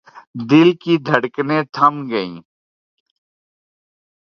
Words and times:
دل 0.49 0.69
کی 0.81 0.93
دھڑکنیں 1.07 1.63
تھم 1.75 1.93
گئیں۔ 2.11 2.35